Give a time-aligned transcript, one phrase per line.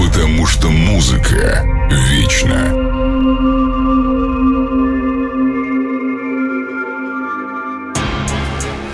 [0.00, 2.72] потому что музыка вечна.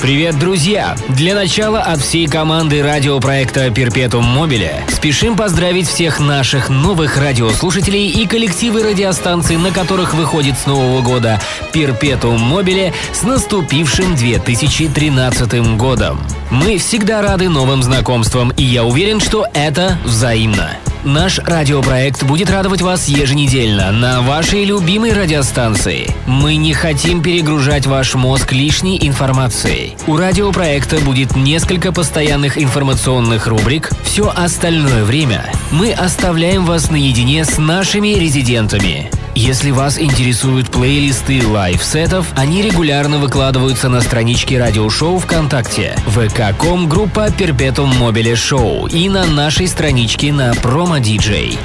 [0.03, 0.97] Привет, друзья!
[1.09, 8.27] Для начала от всей команды радиопроекта Перпетум Мобиле спешим поздравить всех наших новых радиослушателей и
[8.27, 11.41] коллективы радиостанций, на которых выходит с Нового года
[11.73, 16.20] Перпетум Мобиле с наступившим 2013 годом.
[16.51, 20.70] Мы всегда рады новым знакомствам, и я уверен, что это взаимно.
[21.07, 26.13] Наш радиопроект будет радовать вас еженедельно на вашей любимой радиостанции.
[26.27, 29.95] Мы не хотим перегружать ваш мозг лишней информацией.
[30.09, 33.93] У радиопроекта будет несколько постоянных информационных рубрик.
[34.03, 39.09] Все остальное время мы оставляем вас наедине с нашими резидентами.
[39.39, 47.92] Если вас интересуют плейлисты лайв-сетов, они регулярно выкладываются на страничке радиошоу ВКонтакте, vk.com группа Perpetuum
[48.01, 51.59] Mobile Show и на нашей страничке на Promo DJ.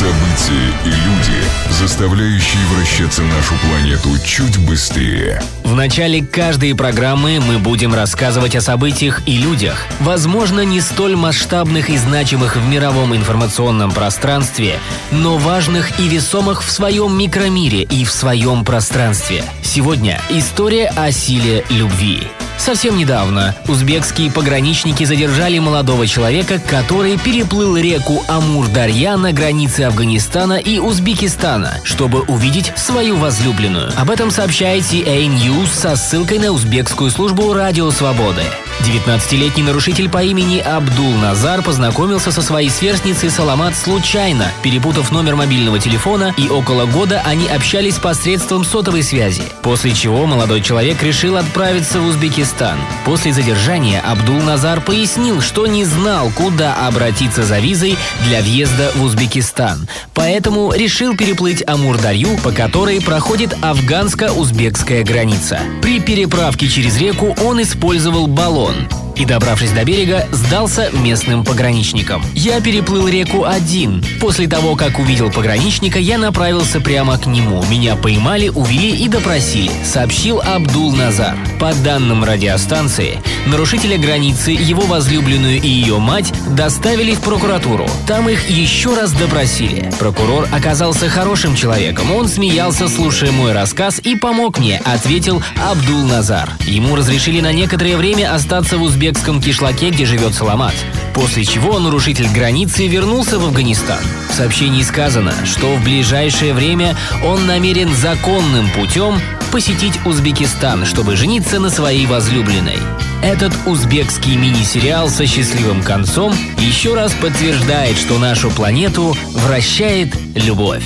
[0.00, 5.42] События и люди, заставляющие вращаться нашу планету чуть быстрее.
[5.62, 11.90] В начале каждой программы мы будем рассказывать о событиях и людях, возможно, не столь масштабных
[11.90, 14.78] и значимых в мировом информационном пространстве,
[15.10, 19.44] но важных и весомых в своем микромире и в своем пространстве.
[19.62, 22.22] Сегодня история о силе любви.
[22.60, 30.78] Совсем недавно узбекские пограничники задержали молодого человека, который переплыл реку Амур-Дарья на границе Афганистана и
[30.78, 33.90] Узбекистана, чтобы увидеть свою возлюбленную.
[33.96, 38.44] Об этом сообщает CA News со ссылкой на узбекскую службу «Радио Свободы».
[38.80, 45.78] 19-летний нарушитель по имени Абдул Назар познакомился со своей сверстницей Саламат случайно, перепутав номер мобильного
[45.78, 49.42] телефона, и около года они общались посредством сотовой связи.
[49.62, 52.78] После чего молодой человек решил отправиться в Узбекистан.
[53.04, 57.96] После задержания Абдул Назар пояснил, что не знал, куда обратиться за визой
[58.26, 59.88] для въезда в Узбекистан.
[60.14, 65.60] Поэтому решил переплыть Амур-Дарью, по которой проходит афганско-узбекская граница.
[65.82, 68.26] При переправке через реку он использовал
[68.69, 68.87] баллон
[69.20, 72.24] И, добравшись до берега, сдался местным пограничникам.
[72.34, 74.02] Я переплыл реку один.
[74.18, 77.62] После того, как увидел пограничника, я направился прямо к нему.
[77.68, 81.36] Меня поймали, увели и допросили, сообщил Абдул Назар.
[81.58, 87.86] По данным радиостанции, нарушителя границы, его возлюбленную и ее мать доставили в прокуратуру.
[88.06, 89.92] Там их еще раз допросили.
[89.98, 92.10] Прокурор оказался хорошим человеком.
[92.10, 96.52] Он смеялся, слушая мой рассказ, и помог мне, ответил Абдул Назар.
[96.66, 100.74] Ему разрешили на некоторое время остаться в Узбекистане узбекском кишлаке, где живет Саламат.
[101.14, 103.98] После чего нарушитель границы вернулся в Афганистан.
[104.30, 109.20] В сообщении сказано, что в ближайшее время он намерен законным путем
[109.50, 112.78] посетить Узбекистан, чтобы жениться на своей возлюбленной.
[113.20, 120.84] Этот узбекский мини-сериал со счастливым концом еще раз подтверждает, что нашу планету вращает любовь.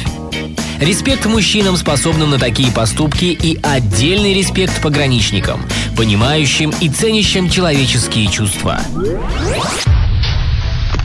[0.80, 5.64] Респект мужчинам, способным на такие поступки, и отдельный респект пограничникам,
[5.96, 8.80] понимающим и ценящим человеческие чувства.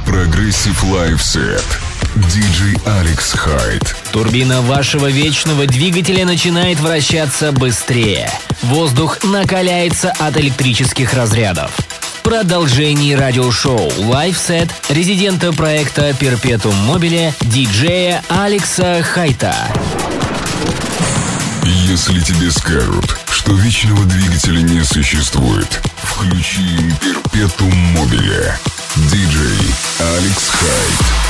[0.06, 1.80] Progressive live set.
[2.16, 3.96] Диджей Алекс Хайт.
[4.12, 8.30] Турбина вашего вечного двигателя начинает вращаться быстрее.
[8.64, 11.72] Воздух накаляется от электрических разрядов
[12.30, 19.56] продолжении радиошоу live set резидента проекта «Perpetuum Mobile» диджея Алекса Хайта.
[21.64, 28.56] Если тебе скажут, что вечного двигателя не существует, включи «Perpetuum Mobile».
[28.96, 31.29] Диджей Алекс Хайт.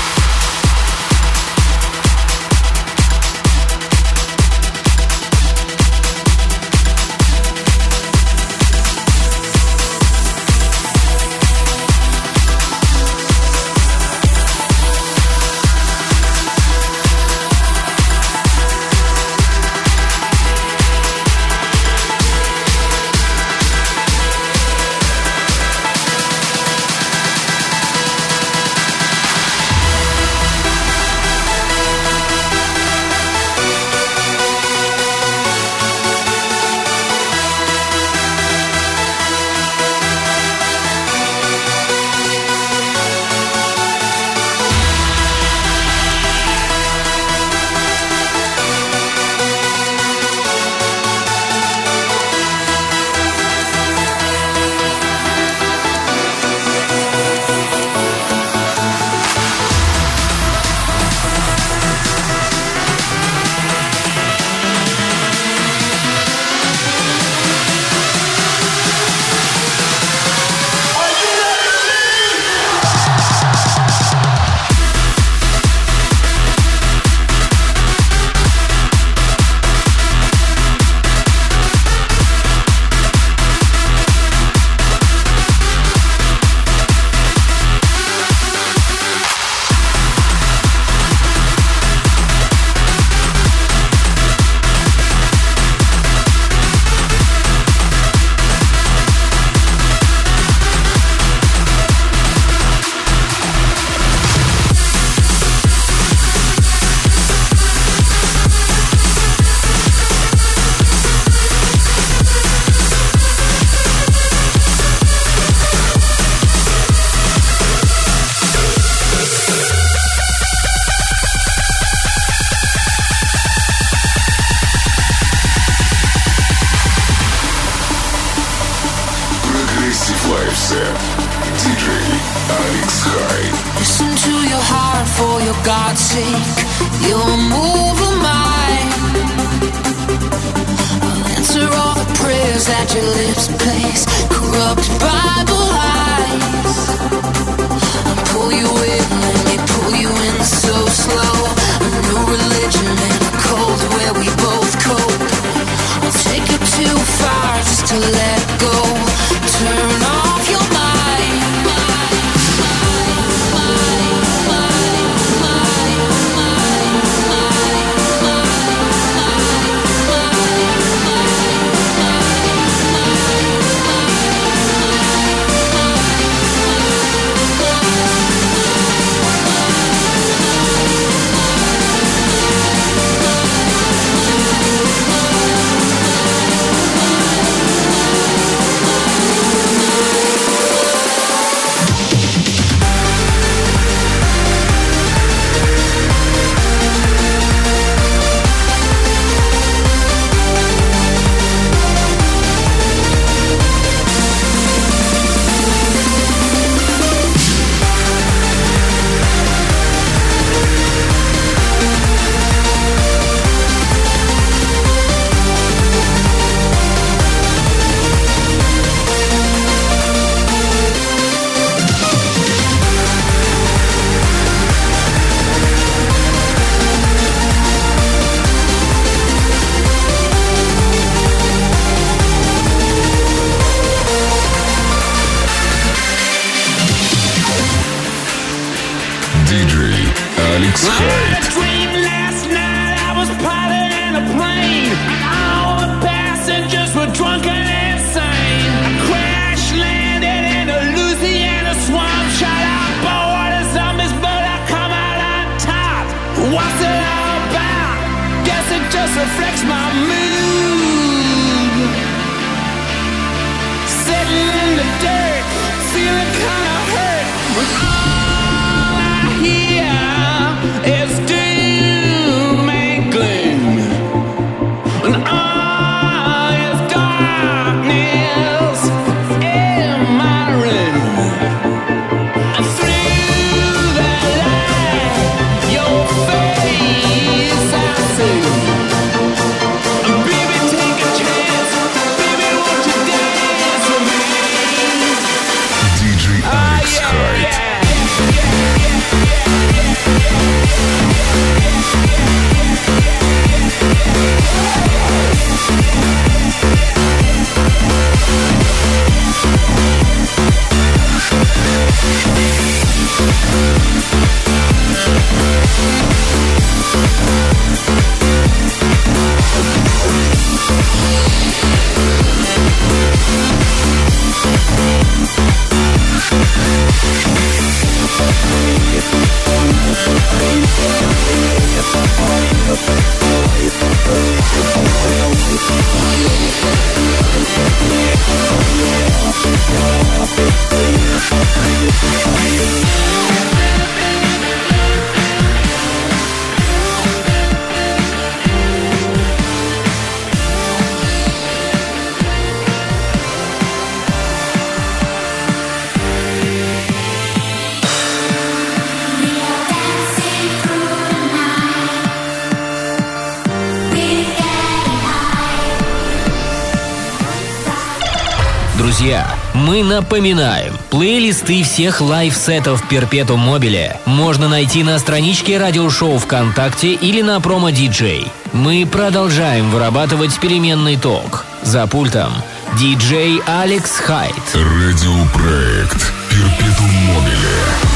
[370.00, 377.72] Напоминаем, плейлисты всех лайв-сетов Perpetuum Mobile можно найти на страничке радиошоу ВКонтакте или на Promo
[377.72, 378.26] DJ.
[378.54, 381.44] Мы продолжаем вырабатывать переменный ток.
[381.64, 382.32] За пультом
[382.80, 384.34] диджей Алекс Хайт.
[384.54, 387.89] Радиопроект Perpetuum Mobile.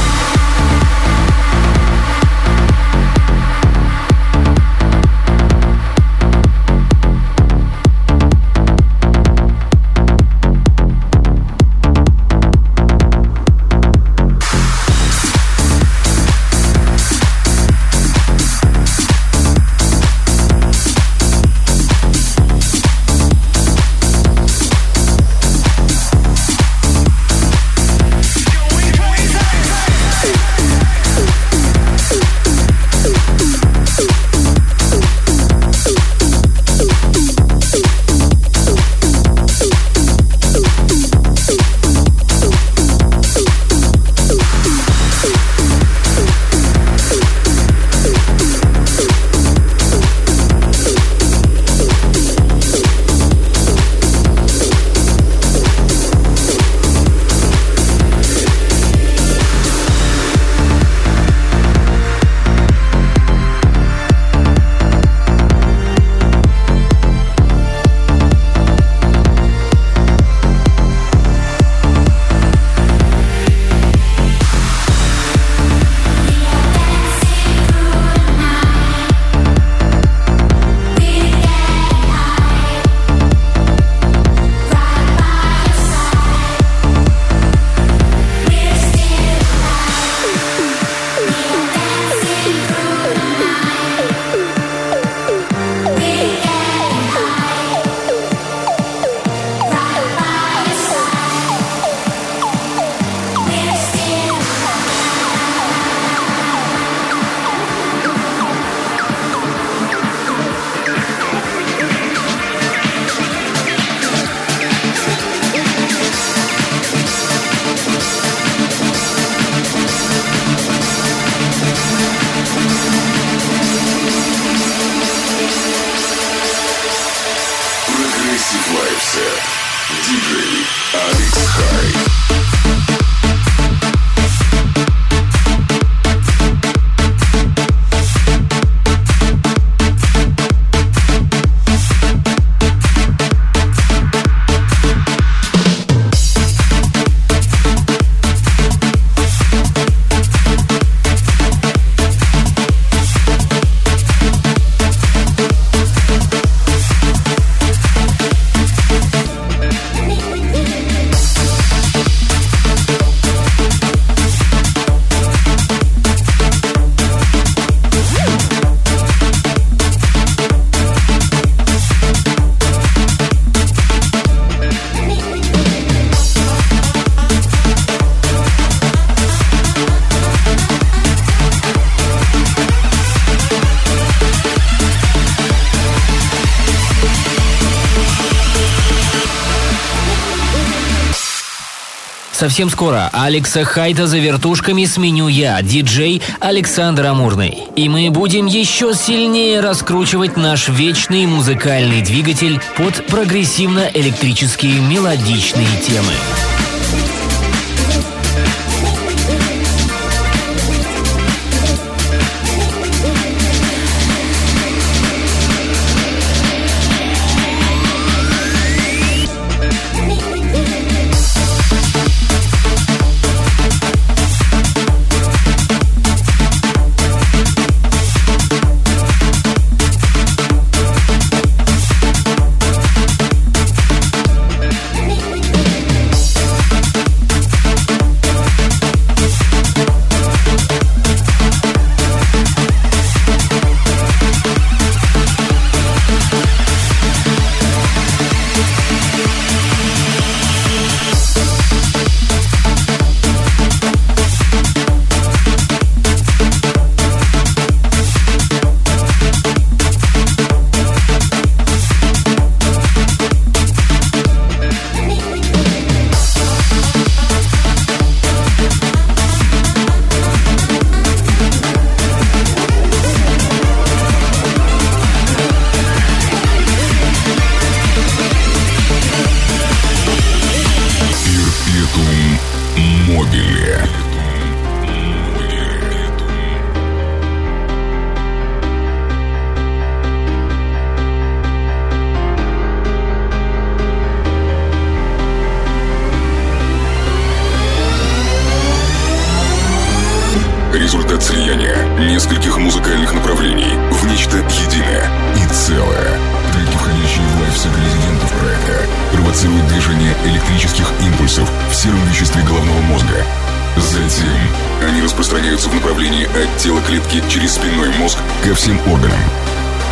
[192.44, 197.62] Совсем скоро Алекса Хайта за вертушками сменю я, диджей Александр Амурный.
[197.74, 206.12] И мы будем еще сильнее раскручивать наш вечный музыкальный двигатель под прогрессивно-электрические мелодичные темы.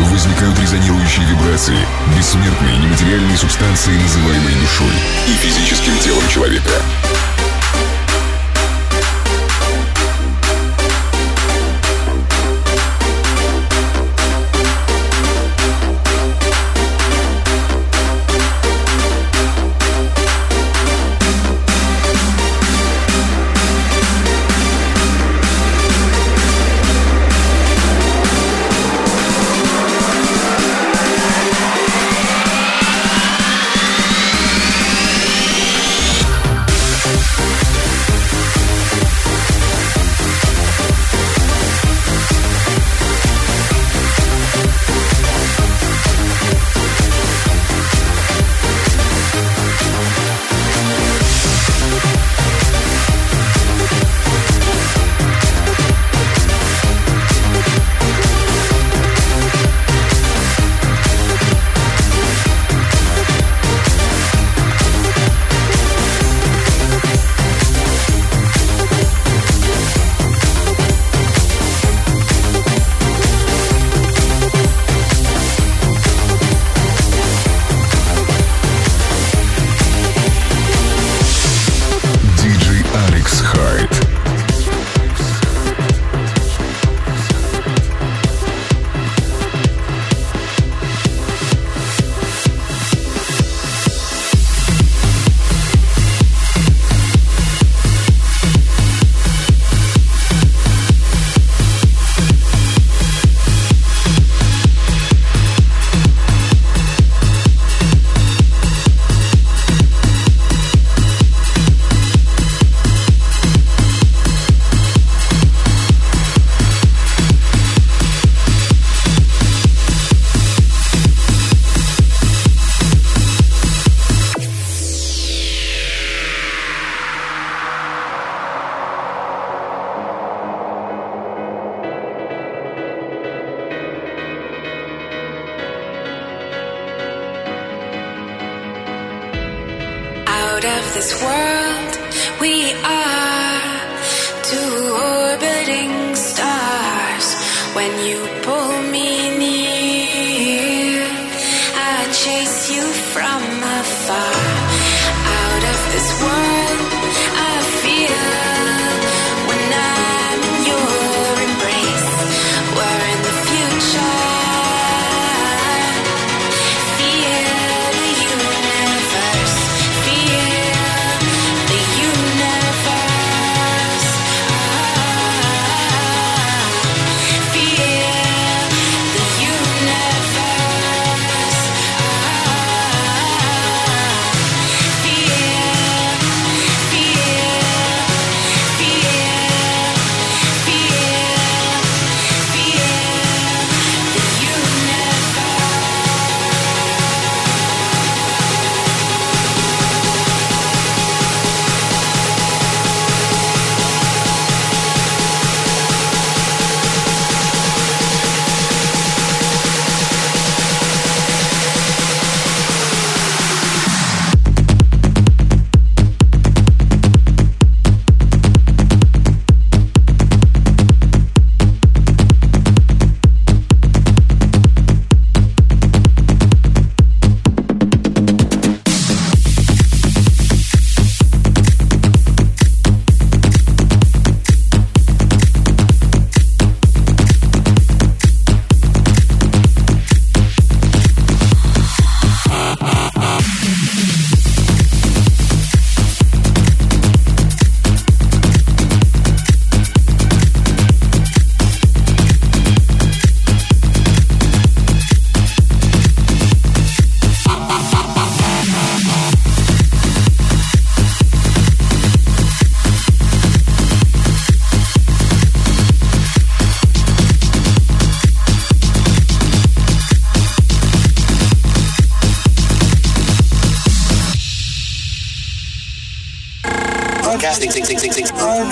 [0.00, 1.76] возникают резонирующие вибрации,
[2.16, 4.92] бессмертные нематериальные субстанции, называемые душой,
[5.28, 6.70] и физическим телом человека.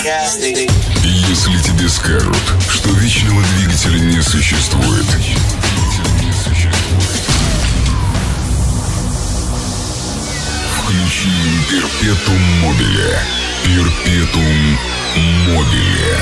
[0.03, 2.35] Если тебе скажут,
[2.67, 5.05] что вечного двигателя не существует,
[10.75, 11.29] включи
[11.69, 13.19] Перпетум Мобиле.
[13.63, 14.79] Перпетум
[15.49, 16.17] Мобиле.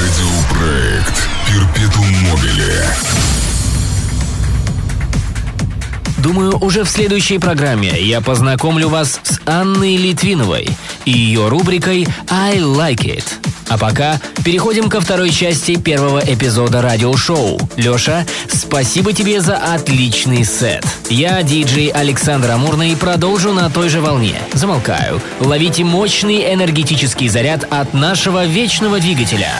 [0.00, 3.49] Радиопроект Перпетум Мобиле.
[6.22, 10.68] Думаю, уже в следующей программе я познакомлю вас с Анной Литвиновой
[11.06, 13.24] и ее рубрикой «I like it».
[13.68, 17.58] А пока переходим ко второй части первого эпизода радиошоу.
[17.76, 20.84] Лёша, спасибо тебе за отличный сет.
[21.08, 24.40] Я, диджей Александр Амурный, продолжу на той же волне.
[24.52, 25.22] Замолкаю.
[25.38, 29.52] Ловите мощный энергетический заряд от нашего вечного двигателя.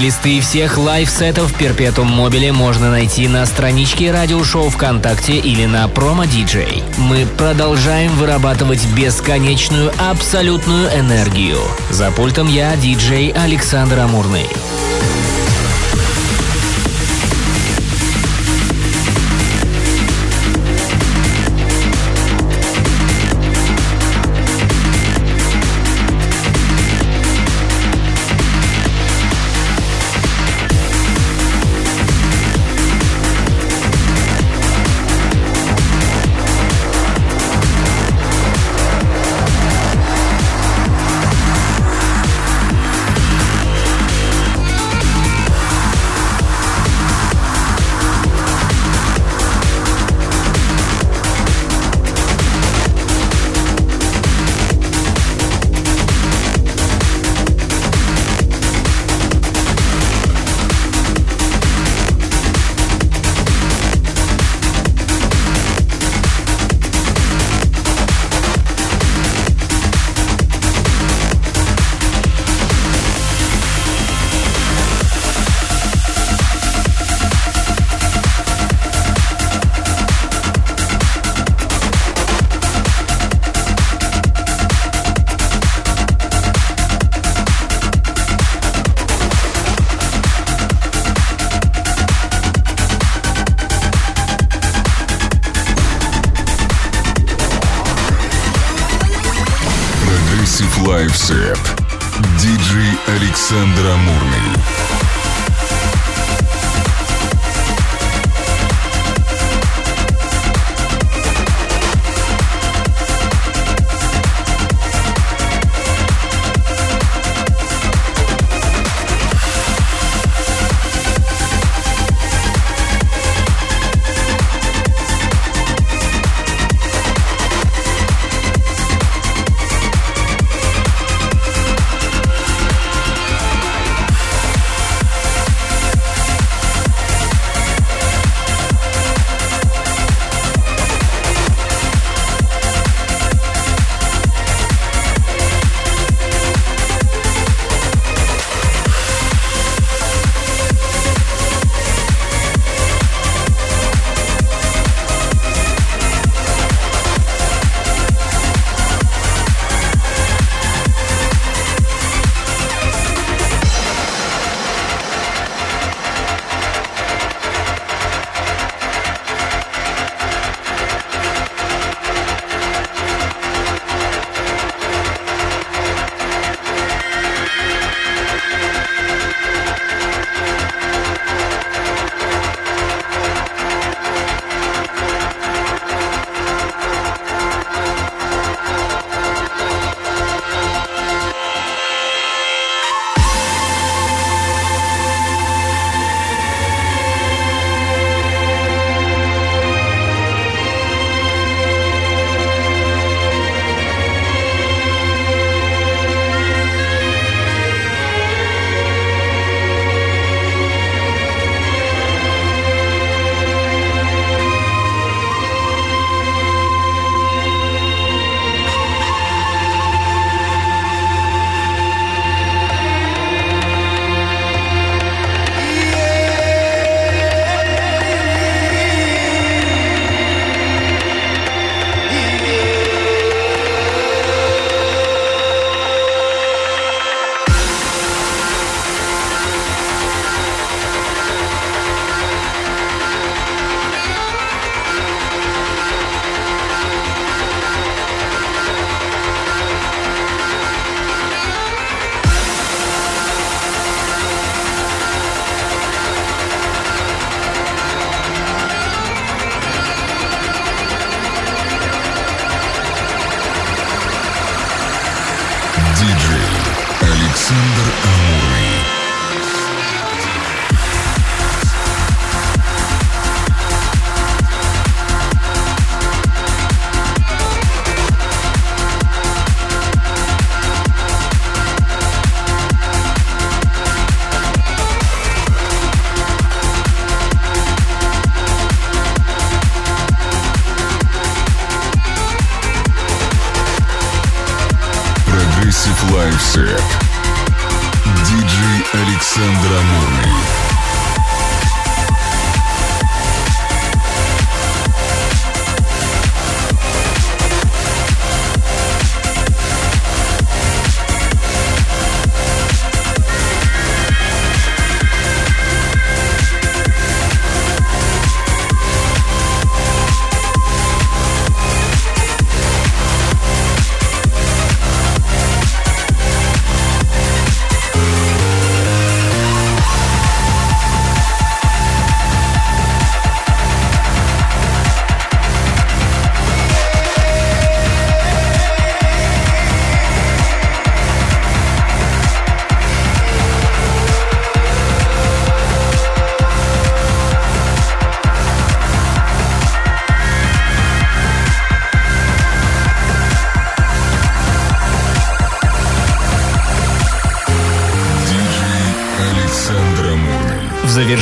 [0.00, 6.82] Плейлисты всех лайв-сетов Perpetuum Mobile можно найти на страничке радиошоу ВКонтакте или на Promo DJ.
[6.96, 11.58] Мы продолжаем вырабатывать бесконечную абсолютную энергию.
[11.90, 14.46] За пультом я, диджей Александр Амурный.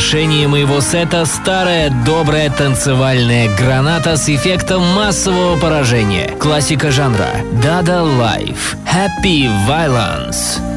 [0.09, 6.35] Завершении моего сета старая добрая танцевальная граната с эффектом массового поражения.
[6.39, 7.29] Классика жанра.
[7.63, 8.75] Dada Life.
[8.87, 10.68] Happy Violence.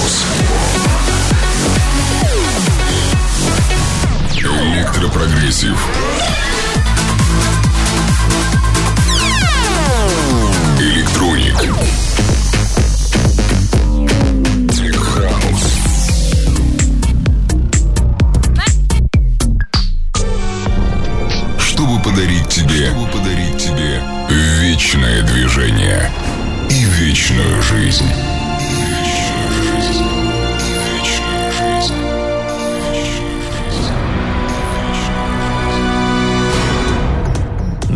[0.00, 0.24] Хаус,
[4.62, 5.78] электропрогрессив,
[10.78, 11.54] электроник,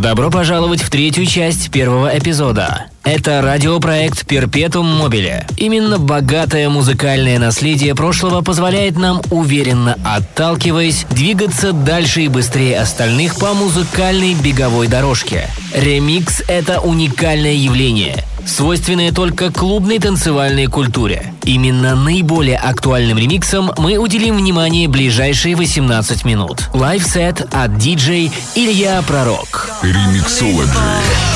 [0.04, 2.88] Добро пожаловать в третью часть первого эпизода.
[3.04, 5.46] Это радиопроект «Перпетум Мобиле».
[5.56, 13.54] Именно богатое музыкальное наследие прошлого позволяет нам, уверенно отталкиваясь, двигаться дальше и быстрее остальных по
[13.54, 15.48] музыкальной беговой дорожке.
[15.74, 21.34] Ремикс– это уникальное явление, свойственное только клубной танцевальной культуре.
[21.44, 26.68] Именно наиболее актуальным ремиксам мы уделим внимание ближайшие 18 минут.
[26.72, 29.70] Live set от DJ Илья Пророк.
[29.82, 31.33] Ремиксологи.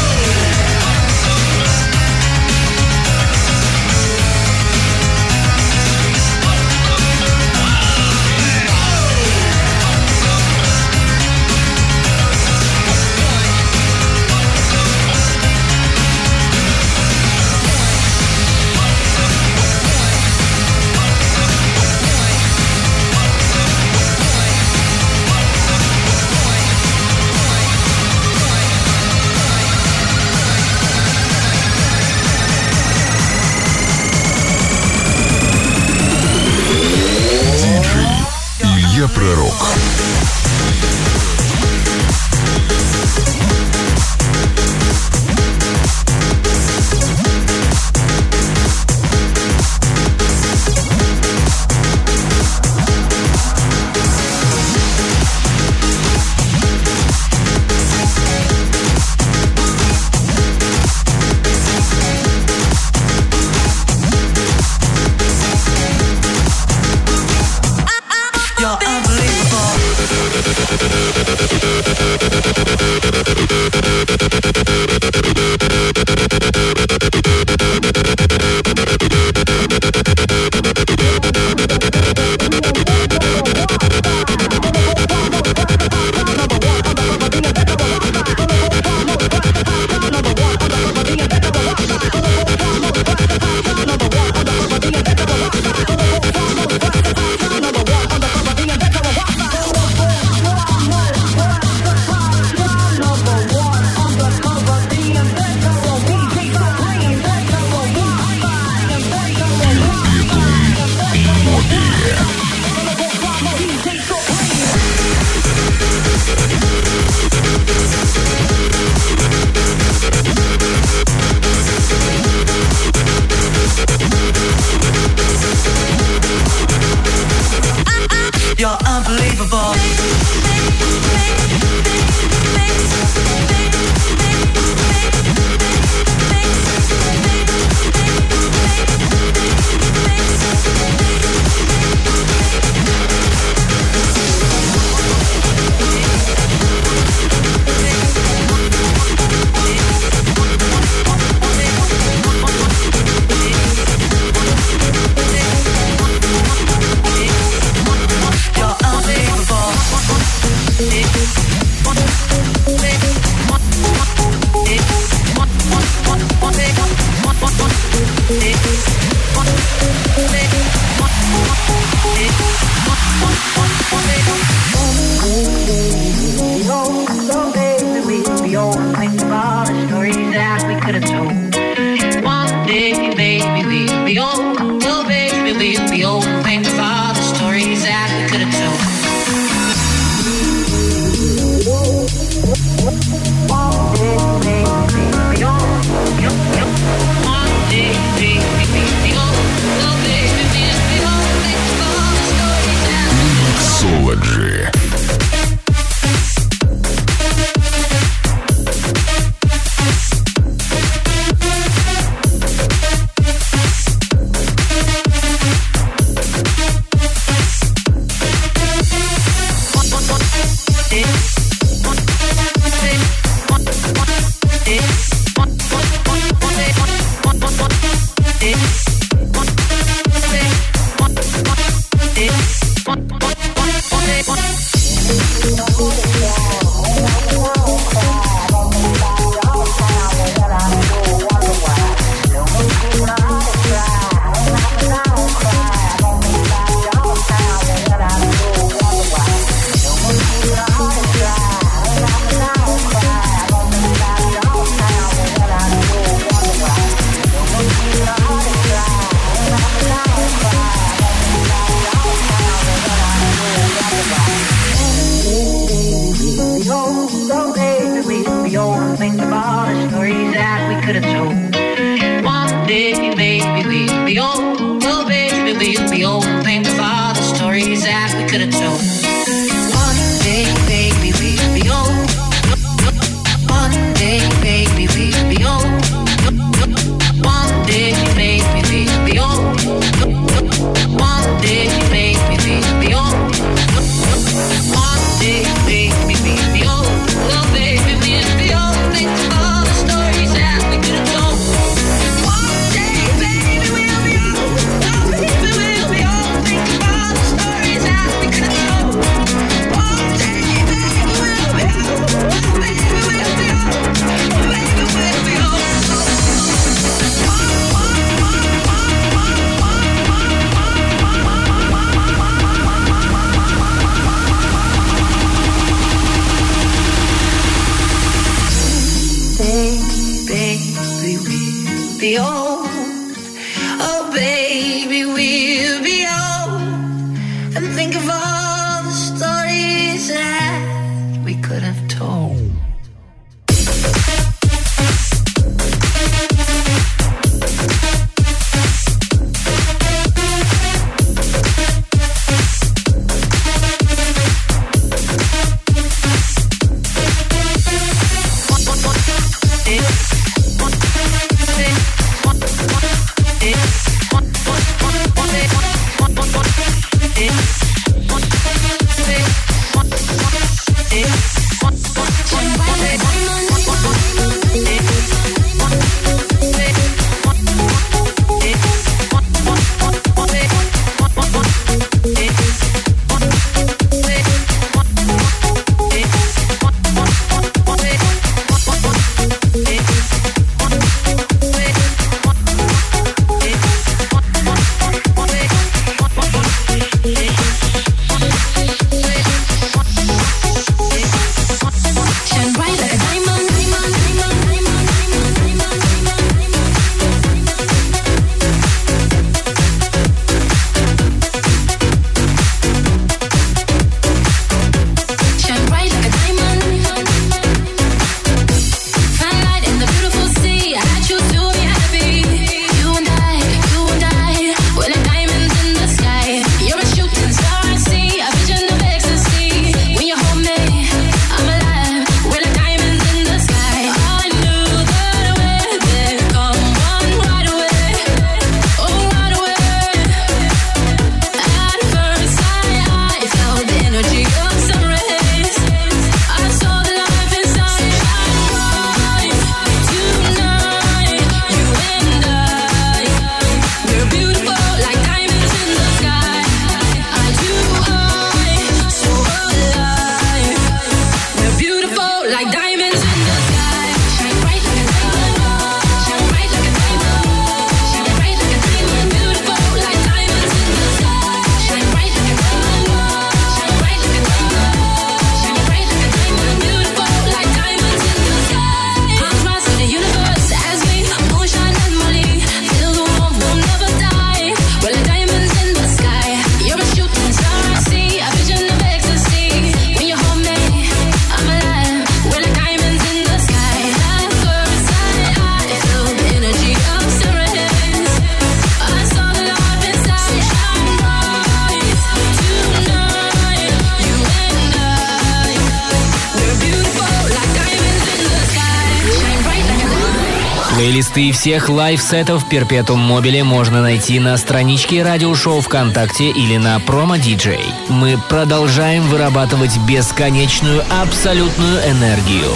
[510.98, 517.64] Плейлисты всех лайв-сетов Перпетум Мобиле можно найти на страничке радиошоу ВКонтакте или на PromoDJ.
[517.88, 522.50] Мы продолжаем вырабатывать бесконечную абсолютную энергию.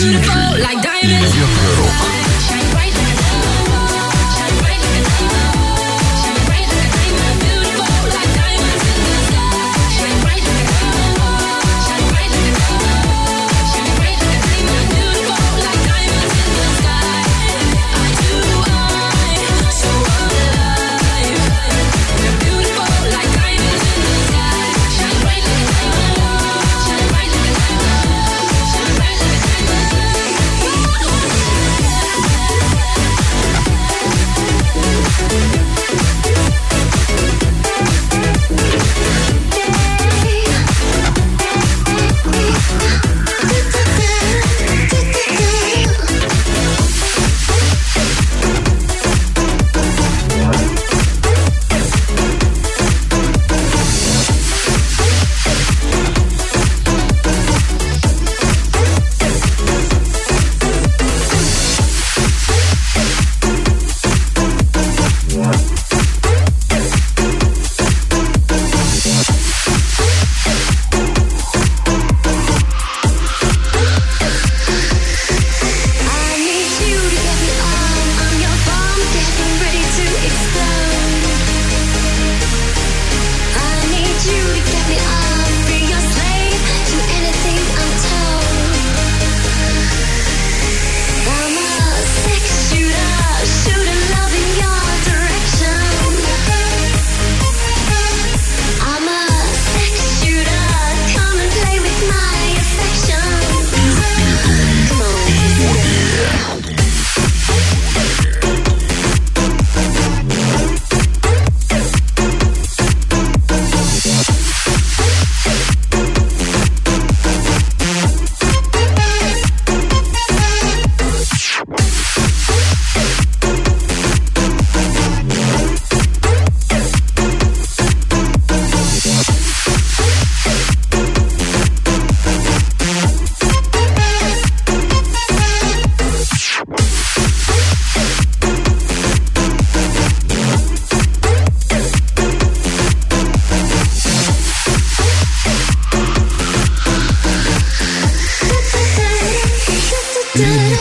[0.00, 2.07] beautiful like diamonds.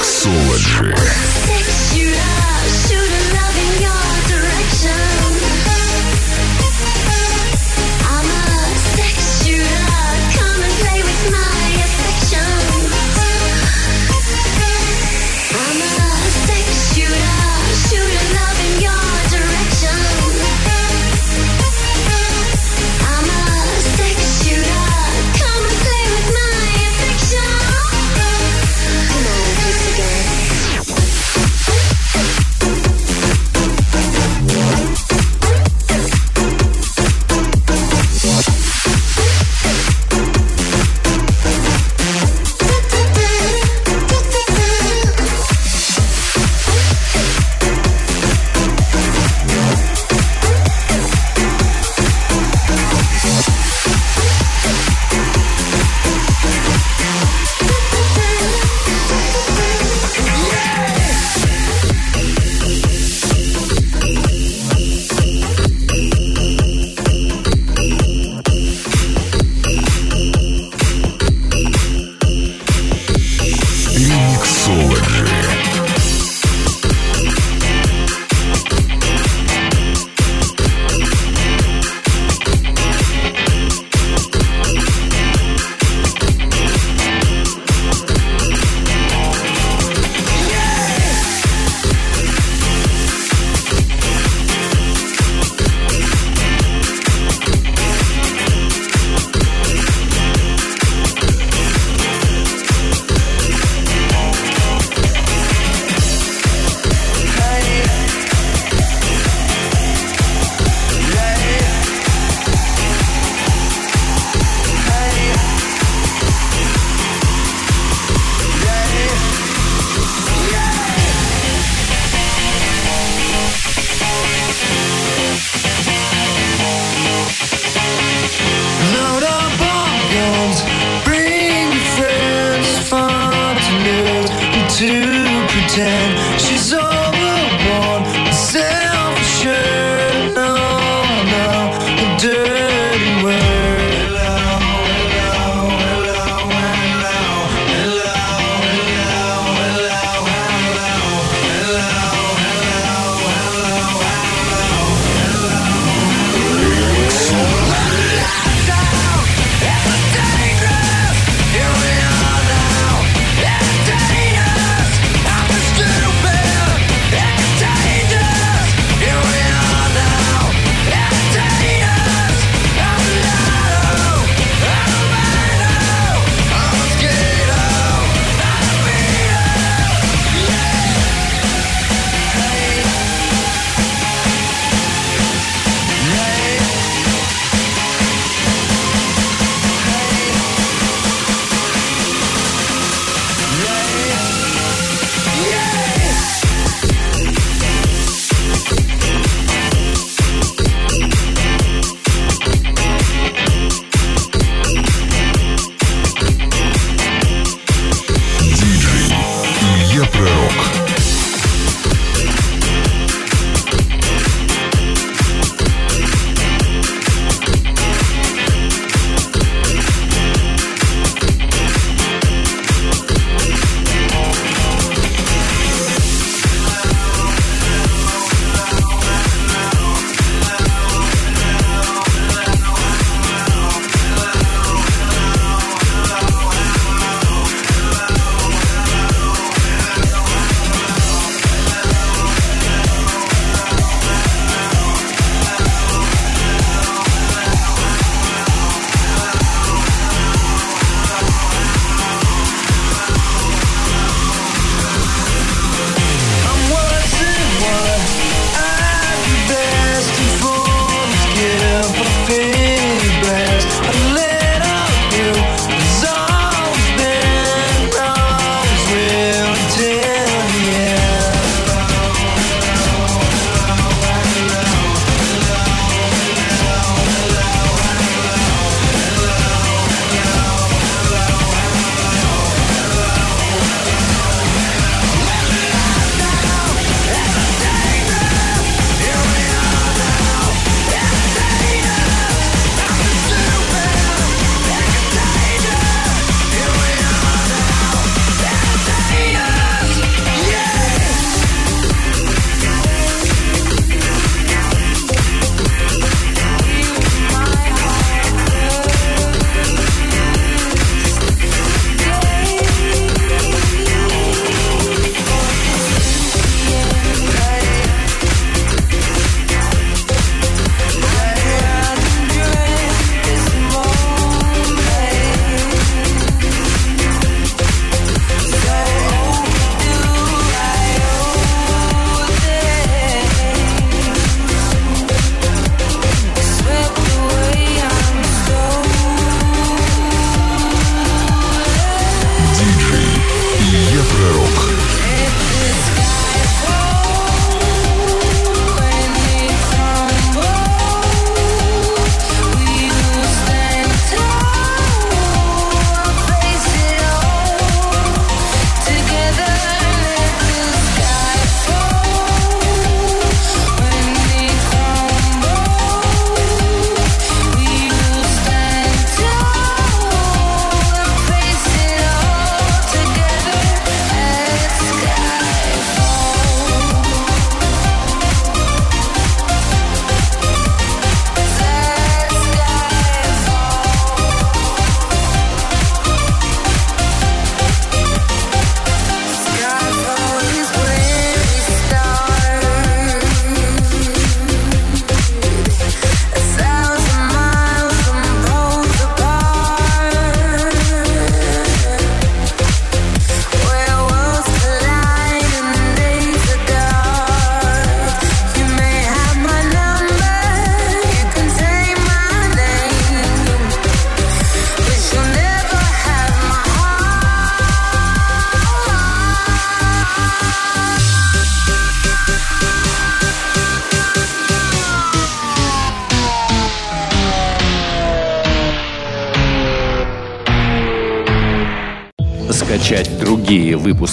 [0.08, 1.47] Soulage.